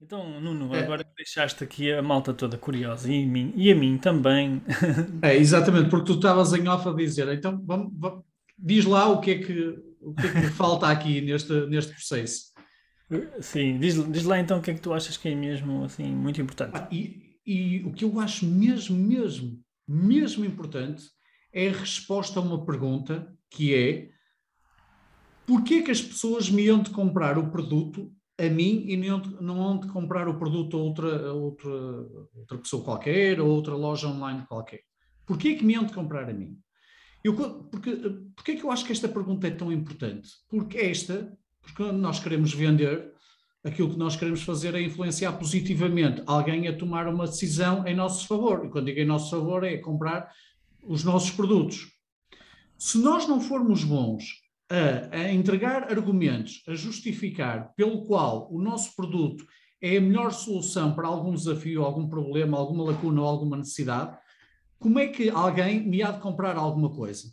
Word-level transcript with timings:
Então, 0.00 0.40
Nuno, 0.40 0.74
É. 0.74 0.80
agora 0.84 1.04
deixaste 1.16 1.64
aqui 1.64 1.92
a 1.92 2.00
malta 2.00 2.32
toda 2.32 2.56
curiosa 2.56 3.12
e 3.12 3.24
a 3.24 3.26
mim, 3.26 3.52
e 3.56 3.72
a 3.72 3.74
mim 3.74 3.98
também. 3.98 4.62
É, 5.22 5.36
exatamente, 5.36 5.90
porque 5.90 6.06
tu 6.06 6.14
estavas 6.14 6.52
em 6.52 6.68
off 6.68 6.88
a 6.88 6.92
dizer, 6.92 7.28
então 7.36 7.60
vamos, 7.66 7.92
vamos- 7.98 8.24
diz 8.56 8.84
lá 8.84 9.08
o 9.08 9.20
que 9.20 9.30
é 9.32 9.38
que, 9.38 9.76
o 10.00 10.14
que, 10.14 10.26
é 10.26 10.32
que 10.42 10.46
falta 10.50 10.86
aqui 10.88 11.20
neste, 11.20 11.52
neste 11.66 11.92
processo. 11.92 12.52
Sim, 13.40 13.78
diz, 13.80 13.94
diz 14.12 14.24
lá 14.24 14.38
então 14.38 14.58
o 14.58 14.62
que 14.62 14.70
é 14.70 14.74
que 14.74 14.80
tu 14.80 14.92
achas 14.92 15.16
que 15.16 15.28
é 15.28 15.34
mesmo 15.34 15.82
assim 15.84 16.04
muito 16.14 16.40
importante. 16.40 16.72
Ah, 16.76 16.88
E, 16.92 17.38
e 17.46 17.82
o 17.84 17.92
que 17.92 18.04
eu 18.04 18.20
acho 18.20 18.46
mesmo, 18.46 18.96
mesmo, 18.96 19.58
mesmo 19.86 20.44
importante 20.44 21.04
é 21.52 21.68
a 21.68 21.72
resposta 21.72 22.38
a 22.38 22.42
uma 22.42 22.64
pergunta 22.64 23.34
que 23.50 23.74
é 23.74 24.10
porquê 25.46 25.76
é 25.76 25.82
que 25.82 25.90
as 25.90 26.02
pessoas 26.02 26.50
me 26.50 26.62
iam 26.64 26.82
de 26.82 26.90
comprar 26.90 27.38
o 27.38 27.50
produto 27.50 28.12
a 28.38 28.48
mim 28.48 28.84
e 28.86 28.96
não, 28.96 29.18
não 29.40 29.56
vão 29.56 29.80
de 29.80 29.88
comprar 29.88 30.28
o 30.28 30.38
produto 30.38 30.76
a 30.76 30.80
outra, 30.80 31.28
a 31.28 31.32
outra, 31.32 31.70
outra 32.34 32.58
pessoa 32.58 32.84
qualquer 32.84 33.40
ou 33.40 33.48
outra 33.48 33.74
loja 33.74 34.08
online 34.08 34.46
qualquer? 34.46 34.80
Porquê 35.26 35.48
é 35.48 35.54
que 35.56 35.64
me 35.64 35.74
iam 35.74 35.84
de 35.84 35.92
comprar 35.92 36.28
a 36.28 36.32
mim? 36.32 36.56
Eu, 37.24 37.34
porque, 37.34 37.96
porquê 38.36 38.52
é 38.52 38.56
que 38.56 38.64
eu 38.64 38.70
acho 38.70 38.84
que 38.84 38.92
esta 38.92 39.08
pergunta 39.08 39.46
é 39.46 39.50
tão 39.50 39.72
importante? 39.72 40.30
Porque 40.48 40.78
esta, 40.78 41.36
porque 41.60 41.90
nós 41.92 42.20
queremos 42.20 42.54
vender, 42.54 43.12
aquilo 43.64 43.90
que 43.90 43.98
nós 43.98 44.16
queremos 44.16 44.42
fazer 44.42 44.74
é 44.74 44.80
influenciar 44.80 45.32
positivamente 45.32 46.22
alguém 46.24 46.68
a 46.68 46.76
tomar 46.76 47.08
uma 47.08 47.26
decisão 47.26 47.86
em 47.86 47.94
nosso 47.94 48.26
favor. 48.26 48.64
E 48.64 48.70
quando 48.70 48.86
digo 48.86 49.00
em 49.00 49.04
nosso 49.04 49.30
favor 49.30 49.64
é 49.64 49.76
comprar 49.78 50.32
os 50.84 51.02
nossos 51.02 51.30
produtos. 51.32 51.92
Se 52.78 52.98
nós 52.98 53.26
não 53.26 53.40
formos 53.40 53.82
bons 53.82 54.47
a, 54.70 55.16
a 55.16 55.32
entregar 55.32 55.90
argumentos, 55.90 56.62
a 56.68 56.74
justificar 56.74 57.72
pelo 57.74 58.04
qual 58.04 58.48
o 58.52 58.60
nosso 58.60 58.94
produto 58.94 59.46
é 59.80 59.96
a 59.96 60.00
melhor 60.00 60.32
solução 60.32 60.94
para 60.94 61.06
algum 61.06 61.32
desafio, 61.32 61.84
algum 61.84 62.08
problema, 62.08 62.58
alguma 62.58 62.84
lacuna 62.84 63.22
ou 63.22 63.26
alguma 63.26 63.56
necessidade, 63.56 64.16
como 64.78 64.98
é 64.98 65.08
que 65.08 65.30
alguém 65.30 65.86
me 65.86 66.02
há 66.02 66.12
de 66.12 66.20
comprar 66.20 66.56
alguma 66.56 66.90
coisa? 66.90 67.30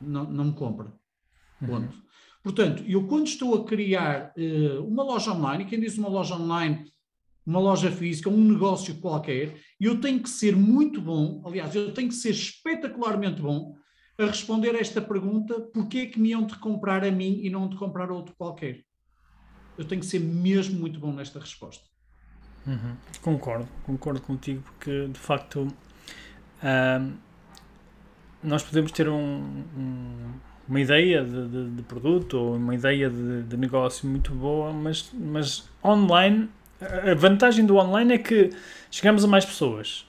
Não, 0.00 0.24
não 0.24 0.44
me 0.46 0.52
compra. 0.52 0.92
Ponto. 1.64 2.02
Portanto, 2.42 2.84
eu 2.86 3.06
quando 3.06 3.26
estou 3.26 3.54
a 3.54 3.64
criar 3.64 4.32
eh, 4.36 4.78
uma 4.78 5.02
loja 5.02 5.32
online, 5.32 5.64
e 5.64 5.66
quem 5.66 5.80
diz 5.80 5.98
uma 5.98 6.08
loja 6.08 6.36
online, 6.36 6.90
uma 7.44 7.58
loja 7.58 7.90
física, 7.90 8.30
um 8.30 8.52
negócio 8.52 8.94
qualquer, 9.00 9.60
eu 9.80 10.00
tenho 10.00 10.22
que 10.22 10.30
ser 10.30 10.54
muito 10.54 11.00
bom, 11.00 11.42
aliás, 11.44 11.74
eu 11.74 11.92
tenho 11.92 12.08
que 12.08 12.14
ser 12.14 12.30
espetacularmente 12.30 13.42
bom 13.42 13.74
a 14.18 14.26
responder 14.26 14.74
a 14.74 14.80
esta 14.80 15.00
pergunta: 15.00 15.60
porquê 15.72 15.98
é 15.98 16.06
que 16.06 16.18
me 16.18 16.30
iam 16.30 16.44
de 16.46 16.56
comprar 16.58 17.04
a 17.04 17.10
mim 17.10 17.40
e 17.42 17.48
não 17.50 17.68
de 17.68 17.76
comprar 17.76 18.10
outro 18.10 18.34
qualquer? 18.36 18.84
Eu 19.78 19.84
tenho 19.86 20.00
que 20.00 20.06
ser 20.06 20.18
mesmo 20.18 20.78
muito 20.78 20.98
bom 20.98 21.12
nesta 21.12 21.38
resposta. 21.38 21.84
Uhum. 22.66 22.96
Concordo, 23.22 23.68
concordo 23.84 24.20
contigo, 24.20 24.60
porque 24.62 25.06
de 25.08 25.18
facto 25.18 25.68
ahm, 26.62 27.12
nós 28.42 28.62
podemos 28.62 28.92
ter 28.92 29.08
um- 29.08 29.64
um- 29.76 30.32
uma 30.68 30.80
ideia 30.80 31.24
de, 31.24 31.48
de- 31.48 31.70
de 31.76 31.82
produto 31.82 32.34
ou 32.34 32.56
uma 32.56 32.74
ideia 32.74 33.08
de, 33.08 33.42
de 33.44 33.56
negócio 33.56 34.06
muito 34.08 34.32
boa, 34.34 34.72
mas, 34.72 35.10
mas 35.14 35.68
online, 35.82 36.48
a 36.80 37.14
vantagem 37.14 37.64
do 37.64 37.76
online 37.76 38.14
é 38.14 38.18
que 38.18 38.50
chegamos 38.90 39.24
a 39.24 39.26
mais 39.26 39.44
pessoas. 39.44 40.06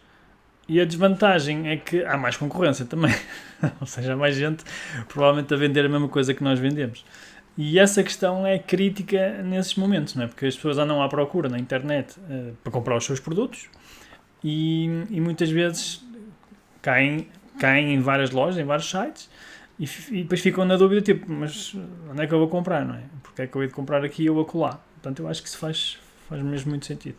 E 0.69 0.79
a 0.79 0.85
desvantagem 0.85 1.67
é 1.67 1.77
que 1.77 2.05
há 2.05 2.15
mais 2.15 2.37
concorrência 2.37 2.85
também. 2.85 3.11
ou 3.81 3.87
seja, 3.87 4.13
há 4.13 4.15
mais 4.15 4.35
gente 4.35 4.63
provavelmente 5.07 5.51
a 5.51 5.57
vender 5.57 5.83
a 5.83 5.89
mesma 5.89 6.07
coisa 6.07 6.31
que 6.31 6.43
nós 6.43 6.59
vendemos. 6.59 7.03
E 7.57 7.79
essa 7.79 8.03
questão 8.03 8.45
é 8.45 8.59
crítica 8.59 9.41
nesses 9.41 9.73
momentos, 9.73 10.13
não 10.13 10.23
é? 10.23 10.27
Porque 10.27 10.45
as 10.45 10.55
pessoas 10.55 10.77
andam 10.77 11.01
à 11.01 11.09
procura 11.09 11.49
na 11.49 11.57
internet 11.57 12.15
eh, 12.29 12.51
para 12.63 12.71
comprar 12.71 12.95
os 12.95 13.03
seus 13.03 13.19
produtos 13.19 13.67
e, 14.43 14.85
e 15.09 15.19
muitas 15.19 15.49
vezes 15.49 16.05
caem, 16.83 17.27
caem 17.59 17.95
em 17.95 17.99
várias 17.99 18.29
lojas, 18.29 18.59
em 18.59 18.63
vários 18.63 18.89
sites 18.89 19.27
e, 19.79 19.85
e 20.11 20.21
depois 20.21 20.39
ficam 20.39 20.63
na 20.65 20.77
dúvida, 20.77 21.01
tipo, 21.01 21.29
mas 21.29 21.75
onde 22.11 22.21
é 22.21 22.27
que 22.27 22.33
eu 22.33 22.37
vou 22.37 22.47
comprar, 22.47 22.85
não 22.85 22.93
é? 22.93 23.01
Porque 23.23 23.41
é 23.41 23.47
que 23.47 23.55
eu 23.57 23.63
hei 23.63 23.67
de 23.67 23.73
comprar 23.73 24.05
aqui 24.05 24.29
ou 24.29 24.39
acolá? 24.39 24.79
Portanto, 24.93 25.23
eu 25.23 25.27
acho 25.27 25.41
que 25.41 25.49
isso 25.49 25.57
faz, 25.57 25.97
faz 26.29 26.41
mesmo 26.43 26.69
muito 26.69 26.85
sentido. 26.85 27.17